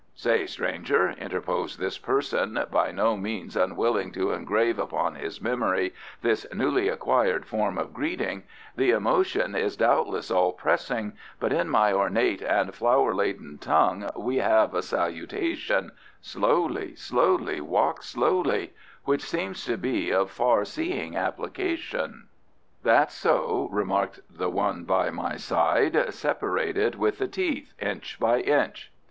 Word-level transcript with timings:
"Say, 0.15 0.47
stranger," 0.47 1.09
interposed 1.11 1.77
this 1.79 1.99
person, 1.99 2.59
by 2.71 2.89
no 2.89 3.15
means 3.15 3.55
unwilling 3.55 4.11
to 4.13 4.31
engrave 4.31 4.79
upon 4.79 5.13
his 5.13 5.39
memory 5.43 5.93
this 6.23 6.43
newly 6.51 6.89
acquired 6.89 7.45
form 7.45 7.77
of 7.77 7.93
greeting, 7.93 8.41
"the 8.75 8.89
emotion 8.89 9.53
is 9.55 9.77
doubtless 9.77 10.31
all 10.31 10.53
pressing, 10.53 11.13
but 11.39 11.53
in 11.53 11.69
my 11.69 11.93
ornate 11.93 12.41
and 12.41 12.73
flower 12.73 13.13
laden 13.13 13.59
tongue 13.59 14.09
we 14.15 14.37
have 14.37 14.73
a 14.73 14.81
salutation, 14.81 15.91
'Slowly, 16.19 16.95
slowly; 16.95 17.61
walk 17.61 18.01
slowly,' 18.01 18.73
which 19.05 19.21
seems 19.21 19.63
to 19.65 19.77
be 19.77 20.09
of 20.11 20.31
far 20.31 20.65
seeing 20.65 21.15
application." 21.15 22.27
"That's 22.81 23.13
so," 23.13 23.69
remarked 23.71 24.21
the 24.35 24.49
one 24.49 24.83
by 24.83 25.11
my 25.11 25.35
side. 25.35 26.11
"Separate 26.11 26.75
it 26.75 26.95
with 26.95 27.19
the 27.19 27.27
teeth, 27.27 27.75
inch 27.79 28.19
by 28.19 28.39
inch." 28.39 28.91